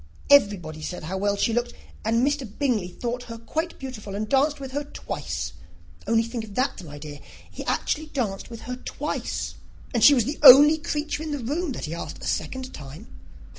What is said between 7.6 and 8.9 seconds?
actually danced with her